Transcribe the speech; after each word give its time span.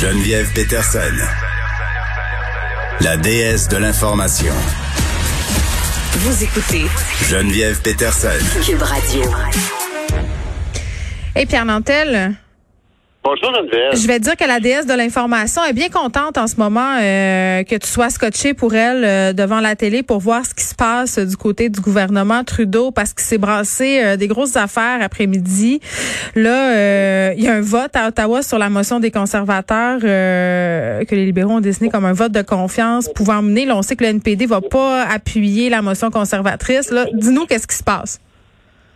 Geneviève 0.00 0.50
Peterson, 0.54 0.98
la 3.02 3.18
déesse 3.18 3.68
de 3.68 3.76
l'information. 3.76 4.54
Vous 6.12 6.42
écoutez 6.42 6.86
Geneviève 7.28 7.82
Peterson. 7.82 8.28
Cube 8.64 8.80
Radio. 8.80 9.22
Et 11.36 11.44
Pierre 11.44 11.66
Nantel. 11.66 12.32
Bonjour 13.22 13.54
Geneviève. 13.54 13.94
Je 14.00 14.06
vais 14.06 14.18
dire 14.18 14.34
que 14.34 14.46
la 14.46 14.60
déesse 14.60 14.86
de 14.86 14.94
l'information 14.94 15.62
est 15.62 15.74
bien 15.74 15.90
contente 15.90 16.38
en 16.38 16.46
ce 16.46 16.56
moment 16.56 16.96
euh, 16.98 17.62
que 17.64 17.76
tu 17.76 17.86
sois 17.86 18.08
scotché 18.08 18.54
pour 18.54 18.74
elle 18.74 19.04
euh, 19.04 19.32
devant 19.34 19.60
la 19.60 19.76
télé 19.76 20.02
pour 20.02 20.20
voir 20.20 20.46
ce 20.46 20.54
qui 20.54 20.64
se 20.64 20.74
passe 20.74 21.18
du 21.18 21.36
côté 21.36 21.68
du 21.68 21.80
gouvernement 21.80 22.44
Trudeau 22.44 22.92
parce 22.92 23.12
qu'il 23.12 23.26
s'est 23.26 23.36
brassé 23.36 24.02
euh, 24.02 24.16
des 24.16 24.26
grosses 24.26 24.56
affaires 24.56 25.02
après-midi. 25.02 25.80
Là, 26.34 27.32
il 27.34 27.44
y 27.44 27.48
a 27.48 27.54
un 27.54 27.60
vote 27.60 27.94
à 27.94 28.08
Ottawa 28.08 28.42
sur 28.42 28.58
la 28.58 28.70
motion 28.70 29.00
des 29.00 29.10
conservateurs 29.10 30.00
que 30.00 31.14
les 31.14 31.26
libéraux 31.26 31.52
ont 31.52 31.60
dessiné 31.60 31.90
comme 31.90 32.06
un 32.06 32.14
vote 32.14 32.32
de 32.32 32.42
confiance 32.42 33.06
pouvant 33.14 33.42
mener. 33.42 33.66
Là, 33.66 33.76
on 33.76 33.82
sait 33.82 33.96
que 33.96 34.04
le 34.04 34.10
NPD 34.10 34.46
va 34.46 34.62
pas 34.62 35.02
appuyer 35.04 35.68
la 35.68 35.82
motion 35.82 36.10
conservatrice. 36.10 36.90
Là, 36.90 37.04
dis-nous 37.12 37.44
qu'est-ce 37.44 37.66
qui 37.66 37.76
se 37.76 37.84
passe. 37.84 38.18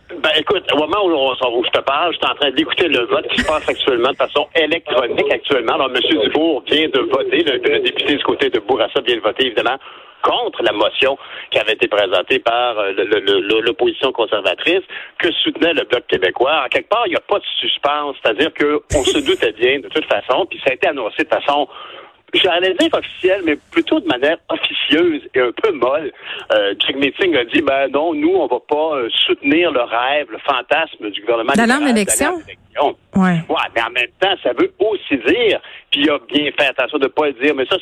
Ben 0.09 0.29
écoute, 0.37 0.63
au 0.71 0.77
moment 0.77 1.03
où, 1.05 1.63
je 1.63 1.71
te 1.71 1.79
parle, 1.79 2.13
je 2.13 2.17
suis 2.17 2.27
en 2.31 2.35
train 2.35 2.51
d'écouter 2.51 2.87
le 2.87 3.05
vote 3.05 3.27
qui 3.29 3.41
se 3.41 3.47
passe 3.47 3.67
actuellement 3.67 4.11
de 4.11 4.17
façon 4.17 4.47
électronique 4.55 5.31
actuellement. 5.31 5.73
Alors, 5.73 5.89
M. 5.89 5.99
Dubourg 5.99 6.63
vient 6.69 6.87
de 6.89 6.99
voter, 6.99 7.43
le, 7.43 7.79
député 7.79 8.15
du 8.15 8.23
côté 8.23 8.49
de 8.51 8.59
Bourassa 8.59 9.01
vient 9.01 9.15
de 9.15 9.21
voter, 9.21 9.47
évidemment, 9.47 9.77
contre 10.21 10.61
la 10.61 10.73
motion 10.73 11.17
qui 11.49 11.57
avait 11.57 11.73
été 11.73 11.87
présentée 11.87 12.37
par 12.37 12.77
euh, 12.77 12.93
l'opposition 13.61 14.11
conservatrice 14.11 14.81
que 15.17 15.31
soutenait 15.43 15.73
le 15.73 15.85
Bloc 15.85 16.05
québécois. 16.07 16.65
En 16.65 16.69
quelque 16.69 16.89
part, 16.89 17.07
il 17.07 17.11
n'y 17.11 17.15
a 17.15 17.21
pas 17.27 17.39
de 17.39 17.45
suspense, 17.59 18.15
c'est-à-dire 18.21 18.51
qu'on 18.53 19.03
se 19.03 19.25
doutait 19.25 19.53
bien 19.53 19.79
de 19.79 19.87
toute 19.87 20.05
façon, 20.05 20.45
puis 20.45 20.59
ça 20.63 20.71
a 20.71 20.75
été 20.75 20.87
annoncé 20.87 21.23
de 21.23 21.29
façon 21.29 21.67
j'allais 22.33 22.73
dire 22.73 22.89
officielle, 22.93 23.41
mais 23.45 23.57
plutôt 23.71 23.99
de 23.99 24.07
manière 24.07 24.37
officieuse 24.49 25.21
et 25.33 25.39
un 25.39 25.51
peu 25.51 25.71
molle. 25.71 26.11
Euh, 26.51 26.73
Jack 26.79 26.95
Meeting 26.95 27.35
a 27.35 27.45
dit, 27.45 27.61
ben 27.61 27.87
non, 27.89 28.13
nous, 28.13 28.33
on 28.33 28.47
va 28.47 28.59
pas 28.67 28.97
euh, 28.97 29.09
soutenir 29.25 29.71
le 29.71 29.81
rêve, 29.81 30.27
le 30.31 30.39
fantasme 30.39 31.09
du 31.09 31.21
gouvernement. 31.21 31.53
D'aller 31.55 31.73
en 31.73 31.87
élection? 31.87 32.41
Ouais. 32.81 32.91
ouais. 33.15 33.55
mais 33.73 33.81
en 33.81 33.91
même 33.91 34.11
temps, 34.19 34.35
ça 34.43 34.51
veut 34.51 34.73
aussi 34.79 35.17
dire, 35.25 35.61
puis 35.91 36.01
il 36.01 36.09
a 36.09 36.19
bien 36.27 36.51
fait 36.59 36.67
attention 36.67 36.97
de 36.97 37.07
pas 37.07 37.27
le 37.27 37.33
dire, 37.33 37.55
mais 37.55 37.65
ça, 37.67 37.77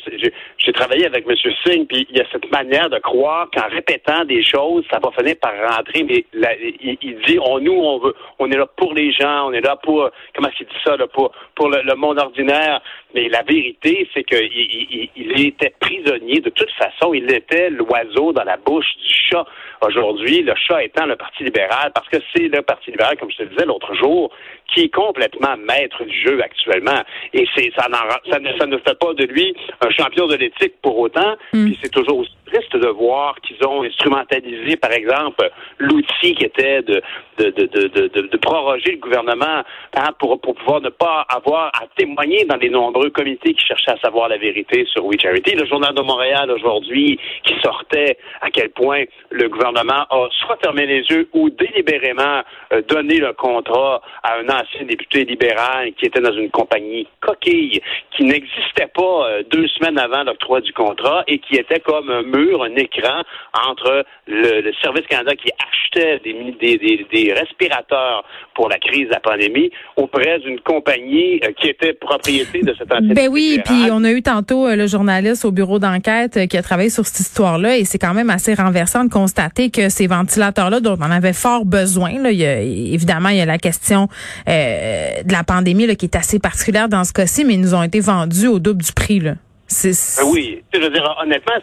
j'ai 0.58 0.72
travaillé 0.72 1.06
avec 1.06 1.26
M. 1.28 1.34
Singh, 1.64 1.86
puis 1.86 2.06
il 2.10 2.16
y 2.16 2.20
a 2.20 2.24
cette 2.30 2.48
manière 2.52 2.88
de 2.88 2.98
croire 2.98 3.48
qu'en 3.52 3.68
répétant 3.68 4.24
des 4.24 4.44
choses, 4.44 4.84
ça 4.90 5.00
va 5.02 5.10
finir 5.10 5.34
par 5.42 5.52
rentrer, 5.68 6.04
mais 6.04 6.24
il, 6.32 7.18
dit, 7.26 7.38
on, 7.40 7.58
nous, 7.58 7.72
on 7.72 7.98
veut, 7.98 8.14
on 8.38 8.48
est 8.50 8.56
là 8.56 8.66
pour 8.76 8.94
les 8.94 9.12
gens, 9.12 9.48
on 9.48 9.52
est 9.52 9.60
là 9.60 9.76
pour, 9.82 10.08
comment 10.34 10.48
est-ce 10.48 10.58
qu'il 10.58 10.66
dit 10.66 10.82
ça, 10.84 10.96
là, 10.96 11.08
pour, 11.08 11.32
pour 11.56 11.68
le, 11.68 11.94
monde 11.96 12.18
ordinaire, 12.18 12.80
mais 13.14 13.28
la 13.28 13.42
vérité, 13.42 14.08
c'est 14.12 14.24
qu'il 14.24 14.50
il, 14.52 15.08
il, 15.16 15.46
était 15.46 15.72
prisonnier 15.78 16.40
de 16.40 16.50
toute 16.50 16.70
façon, 16.72 17.14
il 17.14 17.32
était 17.32 17.70
l'oiseau 17.70 18.32
dans 18.32 18.44
la 18.44 18.56
bouche 18.56 18.96
du 18.96 19.14
chat 19.30 19.46
aujourd'hui, 19.86 20.42
le 20.42 20.54
chat 20.56 20.82
étant 20.82 21.06
le 21.06 21.16
Parti 21.16 21.44
libéral, 21.44 21.92
parce 21.94 22.08
que 22.08 22.16
c'est 22.34 22.48
le 22.48 22.62
Parti 22.62 22.90
libéral, 22.90 23.16
comme 23.18 23.30
je 23.30 23.38
te 23.38 23.42
disais 23.44 23.66
l'autre 23.66 23.94
jour, 23.94 24.30
qui 24.72 24.84
est 24.84 24.94
complètement 24.94 25.56
maître 25.56 26.04
du 26.04 26.20
jeu 26.22 26.40
actuellement. 26.42 27.02
Et 27.32 27.46
c'est 27.54 27.70
ça, 27.76 27.86
ça, 28.30 28.38
ne, 28.40 28.58
ça 28.58 28.66
ne 28.66 28.78
fait 28.78 28.98
pas 28.98 29.14
de 29.14 29.24
lui 29.24 29.54
un 29.80 29.90
champion 29.90 30.26
de 30.26 30.34
l'éthique 30.34 30.74
pour 30.82 30.98
autant. 30.98 31.36
Mm. 31.52 31.66
Puis 31.66 31.78
c'est 31.82 31.90
toujours 31.90 32.18
aussi 32.18 32.32
triste 32.46 32.76
de 32.76 32.88
voir 32.88 33.34
qu'ils 33.42 33.64
ont 33.66 33.82
instrumentalisé, 33.82 34.76
par 34.76 34.92
exemple, 34.92 35.50
l'outil 35.78 36.34
qui 36.34 36.44
était 36.44 36.82
de, 36.82 37.02
de, 37.38 37.50
de, 37.50 37.66
de, 37.66 38.08
de, 38.08 38.36
proroger 38.36 38.92
le 38.92 38.98
gouvernement 38.98 39.62
hein, 39.96 40.10
pour, 40.18 40.40
pour 40.40 40.54
pouvoir 40.54 40.80
ne 40.80 40.90
pas 40.90 41.26
avoir 41.28 41.68
à 41.68 41.86
témoigner 41.96 42.44
dans 42.44 42.56
les 42.56 42.70
nombreux 42.70 43.10
comités 43.10 43.54
qui 43.54 43.64
cherchaient 43.64 43.92
à 43.92 43.98
savoir 43.98 44.28
la 44.28 44.36
vérité 44.36 44.84
sur 44.86 45.04
We 45.04 45.20
Charity. 45.20 45.54
Le 45.54 45.66
Journal 45.66 45.94
de 45.94 46.02
Montréal 46.02 46.50
aujourd'hui 46.50 47.18
qui 47.42 47.54
sortait 47.62 48.18
à 48.40 48.50
quel 48.50 48.70
point 48.70 49.04
le 49.30 49.48
gouvernement 49.48 50.06
a 50.10 50.28
soit 50.30 50.58
fermé 50.62 50.86
les 50.86 51.02
yeux 51.10 51.28
ou 51.32 51.50
délibérément 51.50 52.42
euh, 52.72 52.82
donné 52.82 53.18
le 53.18 53.32
contrat 53.32 54.00
à 54.22 54.38
un 54.38 54.48
ancien 54.48 54.84
député 54.84 55.24
libéral 55.24 55.92
qui 55.94 56.06
était 56.06 56.20
dans 56.20 56.32
une 56.32 56.50
compagnie 56.50 57.06
coquille 57.20 57.80
qui 58.16 58.24
n'existait 58.24 58.90
pas 58.94 59.28
euh, 59.28 59.42
deux 59.50 59.66
semaines 59.68 59.98
avant 59.98 60.24
l'octroi 60.24 60.60
du 60.60 60.72
contrat 60.72 61.24
et 61.26 61.38
qui 61.38 61.56
était 61.56 61.80
comme 61.80 62.10
un 62.10 62.22
mur, 62.34 62.64
un 62.64 62.74
écran 62.76 63.22
entre 63.68 64.04
le, 64.26 64.72
Service 64.82 65.06
Canada 65.08 65.32
qui 65.36 65.50
achetait 65.52 66.20
des, 66.24 66.78
des, 67.12 67.32
respirateurs 67.32 68.24
pour 68.54 68.68
la 68.68 68.78
crise 68.78 69.06
de 69.06 69.12
la 69.12 69.20
pandémie 69.20 69.70
auprès 69.96 70.38
d'une 70.40 70.60
compagnie 70.60 71.40
euh, 71.44 71.52
qui 71.60 71.68
était 71.68 71.92
propriété 71.92 72.60
de 72.60 72.74
cette 72.76 72.92
ancien 72.92 73.14
Ben 73.14 73.28
oui, 73.30 73.60
puis 73.64 73.88
on 73.90 74.04
a 74.04 74.10
eu 74.10 74.22
tantôt 74.22 74.66
euh, 74.66 74.76
le 74.76 74.86
journaliste 74.86 75.44
au 75.44 75.52
bureau 75.52 75.78
d'enquête 75.78 76.48
qui 76.48 76.56
a 76.56 76.62
travaillé 76.62 76.90
sur 76.90 77.06
cette 77.06 77.20
histoire-là 77.20 77.76
et 77.76 77.84
c'est 77.84 77.98
quand 77.98 78.14
même 78.14 78.30
assez 78.30 78.54
renversant 78.54 79.04
de 79.04 79.10
constater 79.10 79.70
que 79.70 79.88
ces 79.88 80.06
ventilateurs-là 80.06 80.80
dont 80.80 80.96
on 81.00 81.10
avait 81.10 81.32
fort 81.32 81.64
besoin, 81.64 82.20
là, 82.20 82.30
il 82.30 82.38
y 82.38 82.46
a, 82.46 82.60
évidemment, 82.60 83.28
il 83.28 83.38
y 83.38 83.40
a 83.40 83.46
la 83.46 83.58
question 83.58 84.08
euh, 84.48 85.22
de 85.22 85.32
la 85.32 85.44
pandémie 85.44 85.86
là, 85.86 85.94
qui 85.94 86.06
est 86.06 86.16
assez 86.16 86.38
particulière 86.38 86.88
dans 86.88 87.04
ce 87.04 87.12
cas-ci, 87.12 87.44
mais 87.44 87.54
ils 87.54 87.60
nous 87.60 87.74
ont 87.74 87.82
été 87.82 88.00
vendus 88.00 88.46
au 88.46 88.58
double 88.58 88.82
du 88.82 88.92
prix. 88.92 89.20
Là. 89.20 89.34
Ben 89.82 90.30
oui, 90.30 90.62
je 90.72 90.80
veux 90.80 90.90
dire, 90.90 91.16
honnêtement, 91.20 91.54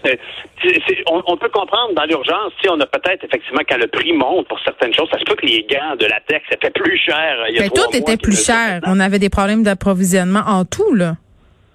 on, 1.27 1.37
peut 1.37 1.49
comprendre 1.49 1.93
dans 1.95 2.05
l'urgence, 2.05 2.51
si 2.61 2.69
on 2.69 2.79
a 2.79 2.85
peut-être 2.85 3.23
effectivement 3.23 3.61
quand 3.67 3.77
le 3.77 3.87
prix 3.87 4.13
monte 4.13 4.47
pour 4.47 4.59
certaines 4.63 4.93
choses, 4.93 5.09
ça 5.11 5.19
se 5.19 5.23
peut 5.23 5.35
que 5.35 5.45
les 5.45 5.63
gants 5.63 5.95
de 5.97 6.05
latex 6.05 6.45
c'était 6.49 6.69
plus 6.69 6.97
cher. 6.97 7.45
Il 7.49 7.55
y 7.55 7.59
a 7.59 7.61
ben, 7.63 7.69
tout 7.69 7.95
était 7.95 8.17
plus 8.17 8.45
cher. 8.45 8.81
On 8.85 8.99
avait 8.99 9.19
des 9.19 9.29
problèmes 9.29 9.63
d'approvisionnement 9.63 10.43
en 10.45 10.65
tout 10.65 10.93
là. 10.93 11.15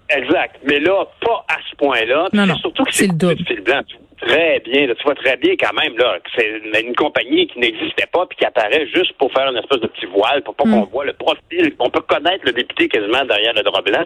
Exact, 0.08 0.56
mais 0.64 0.78
là 0.78 1.04
pas 1.20 1.44
à 1.48 1.56
ce 1.70 1.76
point-là. 1.76 2.28
Non, 2.32 2.46
non, 2.46 2.56
surtout 2.56 2.84
que 2.84 2.94
c'est 2.94 3.08
le 3.08 3.14
double. 3.14 3.36
blanc 3.64 3.82
très 4.26 4.60
bien. 4.60 4.86
tu 4.86 5.02
vois 5.04 5.14
très 5.14 5.36
bien 5.36 5.54
quand 5.58 5.72
même 5.80 5.96
là 5.98 6.18
que 6.20 6.30
c'est 6.36 6.80
une, 6.82 6.94
compagnie 6.94 7.46
qui 7.46 7.58
n'existait 7.58 8.06
pas 8.12 8.26
puis 8.26 8.38
qui 8.38 8.44
apparaît 8.44 8.86
juste 8.94 9.12
pour 9.18 9.32
faire 9.32 9.48
une 9.48 9.56
espèce 9.56 9.80
de 9.80 9.86
petit 9.86 10.06
voile 10.06 10.42
pour 10.42 10.54
pas 10.54 10.64
qu'on 10.64 10.86
mm. 10.86 10.90
voit 10.90 11.04
le 11.04 11.12
profil. 11.12 11.74
On 11.78 11.90
peut 11.90 12.00
connaître 12.00 12.44
le 12.44 12.52
député 12.52 12.88
quasiment 12.88 13.24
derrière 13.24 13.54
le 13.54 13.62
drap 13.62 13.82
blanc. 13.82 14.04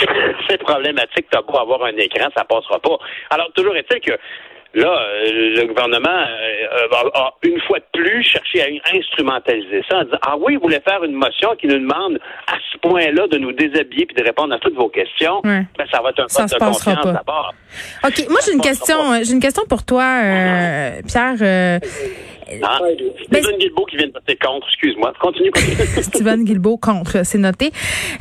C'est 0.48 0.58
problématique. 0.58 1.26
T'as 1.30 1.42
beau 1.42 1.56
avoir 1.56 1.84
un 1.84 1.96
écran, 1.96 2.28
ça 2.36 2.44
passera 2.44 2.78
pas. 2.80 2.98
Alors 3.30 3.52
toujours 3.52 3.76
est-il 3.76 4.00
que 4.00 4.12
Là, 4.74 4.88
euh, 4.88 5.54
le 5.56 5.66
gouvernement 5.66 6.08
euh, 6.10 7.08
a, 7.14 7.34
une 7.42 7.60
fois 7.60 7.78
de 7.78 7.84
plus 7.92 8.24
cherché 8.24 8.60
à 8.60 8.96
instrumentaliser 8.96 9.82
ça 9.88 9.98
en 9.98 10.04
disant 10.04 10.18
Ah 10.22 10.34
oui, 10.36 10.56
vous 10.56 10.62
voulez 10.62 10.80
faire 10.80 11.04
une 11.04 11.12
motion 11.12 11.54
qui 11.60 11.68
nous 11.68 11.78
demande 11.78 12.18
à 12.48 12.56
ce 12.72 12.78
point-là 12.78 13.28
de 13.28 13.38
nous 13.38 13.52
déshabiller 13.52 14.06
puis 14.06 14.16
de 14.16 14.24
répondre 14.24 14.52
à 14.52 14.58
toutes 14.58 14.74
vos 14.74 14.88
questions. 14.88 15.40
Ben, 15.44 15.66
ça 15.92 16.02
va 16.02 16.10
être 16.10 16.20
un 16.20 16.26
vote 16.26 16.52
de 16.52 16.58
confiance 16.58 17.06
d'abord. 17.06 17.54
OK, 18.04 18.28
moi 18.28 18.40
j'ai 18.44 18.52
une 18.52 18.60
question, 18.60 18.96
j'ai 19.22 19.32
une 19.32 19.40
question 19.40 19.62
pour 19.68 19.84
toi, 19.84 20.20
euh, 20.24 21.00
Pierre. 21.06 21.80
Ah, 22.62 22.78
Steven 23.26 23.58
Guilbeault 23.58 23.86
qui 23.86 23.96
vient 23.96 24.06
de 24.06 24.12
voter 24.12 24.36
contre, 24.36 24.66
excuse-moi. 24.68 25.12
Continue. 25.20 25.50
Steven 26.02 26.44
Guilbeault 26.44 26.76
contre, 26.76 27.24
c'est 27.24 27.38
noté. 27.38 27.72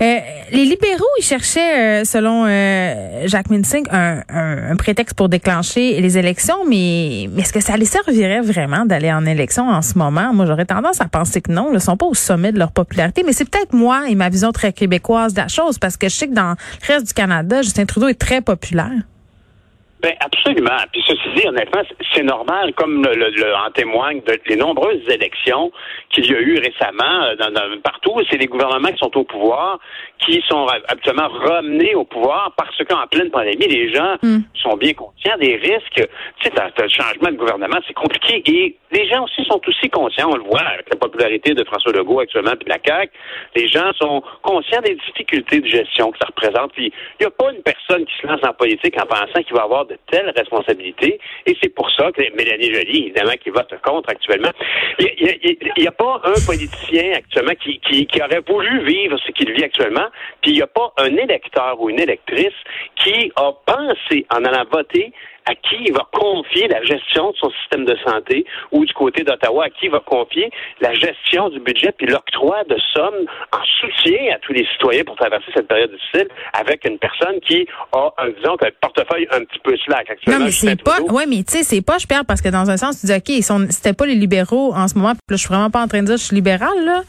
Euh, 0.01 0.17
les 0.51 0.65
libéraux, 0.65 1.03
ils 1.19 1.23
cherchaient, 1.23 2.01
euh, 2.01 2.03
selon 2.05 2.45
euh, 2.47 3.27
Jacques 3.27 3.49
Minsing, 3.49 3.85
un, 3.91 4.21
un, 4.29 4.75
prétexte 4.75 5.15
pour 5.15 5.29
déclencher 5.29 5.99
les 6.01 6.17
élections, 6.17 6.65
mais, 6.67 7.29
mais 7.31 7.41
est-ce 7.41 7.53
que 7.53 7.59
ça 7.59 7.77
les 7.77 7.85
servirait 7.85 8.41
vraiment 8.41 8.85
d'aller 8.85 9.11
en 9.11 9.25
élection 9.25 9.69
en 9.69 9.81
ce 9.81 9.97
moment? 9.97 10.33
Moi, 10.33 10.45
j'aurais 10.45 10.65
tendance 10.65 11.01
à 11.01 11.05
penser 11.05 11.41
que 11.41 11.51
non. 11.51 11.67
Ils 11.69 11.75
ne 11.75 11.79
sont 11.79 11.97
pas 11.97 12.05
au 12.05 12.13
sommet 12.13 12.51
de 12.51 12.59
leur 12.59 12.71
popularité, 12.71 13.23
mais 13.25 13.33
c'est 13.33 13.49
peut-être 13.49 13.73
moi 13.73 14.03
et 14.09 14.15
ma 14.15 14.29
vision 14.29 14.51
très 14.51 14.73
québécoise 14.73 15.33
de 15.33 15.41
la 15.41 15.47
chose, 15.47 15.77
parce 15.79 15.97
que 15.97 16.09
je 16.09 16.15
sais 16.15 16.27
que 16.27 16.33
dans 16.33 16.51
le 16.51 16.93
reste 16.93 17.07
du 17.07 17.13
Canada, 17.13 17.61
Justin 17.61 17.85
Trudeau 17.85 18.07
est 18.07 18.19
très 18.19 18.41
populaire. 18.41 18.91
Ben 20.03 20.13
absolument. 20.19 20.77
Puis 20.91 21.01
ceci 21.07 21.29
dit, 21.33 21.47
honnêtement, 21.47 21.81
c'est 22.13 22.23
normal, 22.23 22.73
comme 22.73 23.05
le, 23.05 23.55
en 23.55 23.71
témoignent 23.71 24.21
de, 24.27 24.37
les 24.47 24.57
nombreuses 24.57 25.07
élections 25.07 25.71
qu'il 26.09 26.29
y 26.29 26.35
a 26.35 26.39
eu 26.39 26.57
récemment 26.57 27.23
euh, 27.23 27.35
dans, 27.37 27.81
partout. 27.81 28.19
C'est 28.29 28.37
les 28.37 28.47
gouvernements 28.47 28.89
qui 28.89 28.97
sont 28.97 29.17
au 29.17 29.23
pouvoir 29.23 29.79
qui 30.25 30.41
sont 30.47 30.67
habituellement 30.87 31.27
ramenés 31.27 31.95
au 31.95 32.05
pouvoir 32.05 32.53
parce 32.57 32.77
qu'en 32.85 33.07
pleine 33.07 33.29
pandémie, 33.29 33.67
les 33.67 33.93
gens 33.93 34.15
hmm. 34.21 34.39
sont 34.55 34.77
bien 34.77 34.93
conscients 34.93 35.37
des 35.39 35.55
risques. 35.57 36.07
Tu 36.39 36.49
sais, 36.49 36.51
le 36.77 36.87
changement 36.89 37.29
de 37.29 37.35
gouvernement, 37.35 37.77
c'est 37.87 37.93
compliqué. 37.93 38.41
Et 38.45 38.77
les 38.91 39.07
gens 39.07 39.23
aussi 39.23 39.43
sont 39.45 39.61
aussi 39.67 39.89
conscients, 39.89 40.29
on 40.31 40.37
le 40.37 40.43
voit 40.43 40.61
avec 40.61 40.89
la 40.89 40.97
popularité 40.97 41.53
de 41.53 41.63
François 41.65 41.91
Legault 41.91 42.19
actuellement 42.19 42.55
puis 42.55 42.65
de 42.65 42.69
la 42.69 42.79
CAQ. 42.85 43.11
Les 43.55 43.67
gens 43.67 43.91
sont 43.99 44.23
conscients 44.41 44.81
des 44.81 44.95
difficultés 44.95 45.59
de 45.59 45.67
gestion 45.67 46.11
que 46.11 46.17
ça 46.19 46.27
représente. 46.27 46.73
Puis 46.73 46.91
il 47.19 47.23
n'y 47.23 47.27
a 47.27 47.31
pas 47.31 47.51
une 47.51 47.61
personne 47.61 48.05
qui 48.05 48.13
se 48.21 48.27
lance 48.27 48.41
en 48.43 48.53
politique 48.53 48.95
en 49.01 49.05
pensant 49.05 49.43
qu'il 49.43 49.55
va 49.55 49.63
avoir 49.63 49.85
de 49.85 49.92
telle 50.09 50.31
responsabilité. 50.35 51.19
Et 51.45 51.57
c'est 51.61 51.73
pour 51.73 51.89
ça 51.91 52.11
que 52.11 52.21
Mélanie 52.35 52.73
Joly, 52.73 53.05
évidemment, 53.05 53.33
qui 53.41 53.49
vote 53.49 53.73
contre 53.83 54.09
actuellement, 54.09 54.51
il 54.99 55.57
n'y 55.77 55.87
a, 55.87 55.91
pas 55.91 56.21
un 56.23 56.45
politicien 56.45 57.13
actuellement 57.15 57.53
qui, 57.61 57.79
qui, 57.79 58.21
aurait 58.21 58.41
voulu 58.47 58.83
vivre 58.85 59.17
ce 59.25 59.31
qu'il 59.31 59.51
vit 59.51 59.63
actuellement, 59.63 60.07
puis 60.41 60.51
il 60.51 60.55
n'y 60.55 60.61
a 60.61 60.67
pas 60.67 60.93
un 60.97 61.15
électeur 61.15 61.79
ou 61.79 61.89
une 61.89 61.99
électrice 61.99 62.53
qui 62.95 63.31
a 63.35 63.51
pensé, 63.65 64.25
en 64.29 64.43
allant 64.45 64.65
voter, 64.71 65.11
à 65.45 65.55
qui 65.55 65.77
il 65.85 65.93
va 65.93 66.07
confier 66.11 66.67
la 66.67 66.81
gestion 66.83 67.31
de 67.31 67.37
son 67.37 67.51
système 67.61 67.85
de 67.85 67.95
santé 68.05 68.45
ou 68.71 68.85
du 68.85 68.93
côté 68.93 69.23
d'Ottawa, 69.23 69.65
à 69.65 69.69
qui 69.69 69.85
il 69.85 69.91
va 69.91 69.99
confier 69.99 70.49
la 70.81 70.93
gestion 70.93 71.49
du 71.49 71.59
budget 71.59 71.93
puis 71.97 72.07
l'octroi 72.07 72.63
de 72.69 72.77
sommes 72.93 73.25
en 73.51 73.63
soutien 73.79 74.35
à 74.35 74.39
tous 74.39 74.53
les 74.53 74.65
citoyens 74.73 75.03
pour 75.03 75.15
traverser 75.15 75.51
cette 75.53 75.67
période 75.67 75.91
difficile 75.91 76.27
avec 76.53 76.85
une 76.85 76.97
personne 76.97 77.39
qui 77.41 77.67
a, 77.91 78.09
un, 78.17 78.29
disons, 78.29 78.55
un 78.61 78.69
portefeuille 78.81 79.27
un 79.31 79.39
petit 79.41 79.59
peu 79.63 79.75
slack 79.77 80.09
actuellement. 80.09 80.39
Non, 80.39 80.45
mais 80.45 80.51
c'est 80.51 80.81
pas, 80.81 81.01
ouais, 81.01 81.25
mais 81.27 81.43
tu 81.43 81.57
sais, 81.57 81.63
c'est 81.63 81.81
pas, 81.81 81.97
je 81.97 82.07
perds 82.07 82.25
parce 82.25 82.41
que 82.41 82.49
dans 82.49 82.69
un 82.69 82.77
sens, 82.77 82.99
tu 82.99 83.07
dis, 83.07 83.13
OK, 83.13 83.29
ils 83.29 83.43
sont, 83.43 83.65
c'était 83.69 83.93
pas 83.93 84.05
les 84.05 84.15
libéraux 84.15 84.73
en 84.73 84.87
ce 84.87 84.95
moment, 84.95 85.09
là, 85.09 85.15
je 85.29 85.35
suis 85.35 85.47
vraiment 85.47 85.69
pas 85.69 85.81
en 85.81 85.87
train 85.87 86.01
de 86.01 86.07
dire 86.07 86.17
je 86.17 86.23
suis 86.23 86.35
libéral, 86.35 86.73
là. 86.83 87.01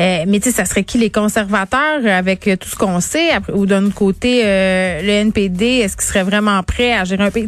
Euh, 0.00 0.24
mais 0.26 0.40
tu 0.40 0.50
sais, 0.50 0.56
ça 0.56 0.64
serait 0.64 0.84
qui 0.84 0.96
les 0.96 1.10
conservateurs 1.10 2.06
avec 2.06 2.48
tout 2.58 2.68
ce 2.68 2.76
qu'on 2.76 3.00
sait, 3.00 3.30
ou 3.52 3.66
d'un 3.66 3.86
autre 3.86 3.94
côté, 3.94 4.42
euh, 4.44 5.02
le 5.02 5.10
NPD, 5.10 5.66
est-ce 5.66 5.96
qu'ils 5.96 6.06
seraient 6.06 6.22
vraiment 6.22 6.62
prêts 6.62 6.94
à 6.94 7.04
gérer 7.04 7.24
un 7.24 7.30
pays? 7.30 7.46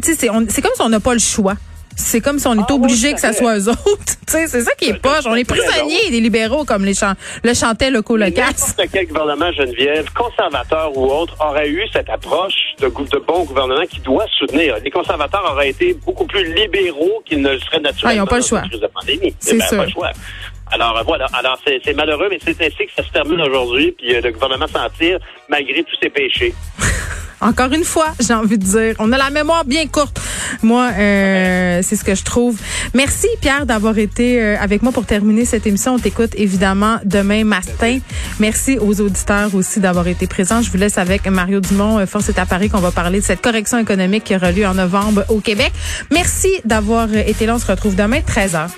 C'est 0.49 0.61
comme 0.61 0.71
si 0.75 0.81
on 0.81 0.89
n'a 0.89 0.99
pas 0.99 1.13
le 1.13 1.19
choix. 1.19 1.55
C'est 1.97 2.19
comme 2.19 2.39
si 2.39 2.47
on 2.47 2.55
est 2.55 2.65
Ah, 2.67 2.73
obligé 2.73 3.07
oui, 3.07 3.13
que 3.13 3.21
ça 3.21 3.31
soit 3.31 3.57
eux 3.57 3.69
autres. 3.69 3.79
C'est 4.27 4.47
ça 4.47 4.71
qui 4.77 4.89
est 4.89 4.99
poche. 4.99 5.23
On 5.25 5.35
est 5.35 5.45
prisonniers 5.45 6.09
des 6.09 6.19
libéraux 6.19 6.65
comme 6.65 6.83
les 6.83 6.93
chan 6.93 7.13
le 7.41 7.53
chantait 7.53 7.89
le 7.89 8.01
colocasse. 8.01 8.75
N'importe 8.77 8.89
quel 8.91 9.07
gouvernement, 9.07 9.51
Geneviève, 9.53 10.05
conservateur 10.13 10.91
ou 10.97 11.05
autre, 11.05 11.35
aurait 11.39 11.69
eu 11.69 11.83
cette 11.93 12.09
approche 12.09 12.53
de, 12.81 12.87
bon 12.89 13.45
gouvernement 13.45 13.85
qui 13.89 14.01
doit 14.01 14.25
soutenir. 14.37 14.75
Les 14.83 14.91
conservateurs 14.91 15.49
auraient 15.49 15.69
été 15.69 15.93
beaucoup 16.05 16.25
plus 16.25 16.53
libéraux 16.53 17.21
qu'ils 17.25 17.41
ne 17.41 17.51
le 17.51 17.59
seraient 17.59 17.79
naturellement. 17.79 18.09
Ah, 18.11 18.15
ils 18.15 18.21
ont 18.21 18.27
pas 18.27 18.37
le 18.39 18.43
choix. 18.43 18.63
pandémie. 18.93 19.33
C'est 19.39 19.57
Ben, 19.57 19.65
sûr. 19.67 19.77
Pas 19.77 19.85
le 19.85 19.91
choix. 19.91 20.11
Alors 20.71 20.97
euh, 20.97 21.03
voilà. 21.05 21.27
Alors 21.31 21.57
c'est 21.65 21.79
c'est 21.85 21.93
malheureux, 21.93 22.27
mais 22.29 22.39
c'est 22.43 22.59
ainsi 22.61 22.87
que 22.87 22.91
ça 22.97 23.03
se 23.03 23.11
termine 23.11 23.39
aujourd'hui. 23.39 23.93
Puis 23.97 24.15
euh, 24.15 24.21
le 24.21 24.31
gouvernement 24.31 24.67
s'en 24.67 24.89
tire 24.99 25.19
malgré 25.47 25.83
tous 25.83 25.95
ses 26.01 26.09
péchés. 26.09 26.53
Encore 27.41 27.71
une 27.73 27.83
fois, 27.83 28.13
j'ai 28.19 28.33
envie 28.33 28.57
de 28.57 28.63
dire, 28.63 28.95
on 28.99 29.11
a 29.11 29.17
la 29.17 29.29
mémoire 29.29 29.65
bien 29.65 29.87
courte. 29.87 30.19
Moi, 30.63 30.89
euh, 30.97 31.81
c'est 31.83 31.95
ce 31.95 32.03
que 32.03 32.15
je 32.15 32.23
trouve. 32.23 32.59
Merci 32.93 33.27
Pierre 33.41 33.65
d'avoir 33.65 33.97
été 33.97 34.41
euh, 34.41 34.57
avec 34.59 34.81
moi 34.81 34.91
pour 34.91 35.05
terminer 35.05 35.45
cette 35.45 35.67
émission. 35.67 35.95
On 35.95 35.99
t'écoute 35.99 36.31
évidemment 36.35 36.97
demain 37.03 37.43
matin. 37.43 37.99
Merci 38.39 38.77
aux 38.79 39.01
auditeurs 39.01 39.53
aussi 39.53 39.79
d'avoir 39.79 40.07
été 40.07 40.27
présents. 40.27 40.61
Je 40.61 40.71
vous 40.71 40.77
laisse 40.77 40.97
avec 40.97 41.27
Mario 41.27 41.59
Dumont, 41.59 41.99
euh, 41.99 42.05
Force 42.05 42.29
est 42.29 42.39
à 42.39 42.45
Paris, 42.45 42.69
qu'on 42.69 42.79
va 42.79 42.91
parler 42.91 43.19
de 43.19 43.25
cette 43.25 43.41
correction 43.41 43.77
économique 43.77 44.23
qui 44.23 44.35
aura 44.35 44.51
lieu 44.51 44.65
en 44.65 44.73
novembre 44.73 45.25
au 45.29 45.39
Québec. 45.39 45.71
Merci 46.11 46.49
d'avoir 46.63 47.13
été 47.13 47.45
là. 47.45 47.55
On 47.55 47.59
se 47.59 47.67
retrouve 47.67 47.95
demain 47.95 48.19
13h. 48.19 48.69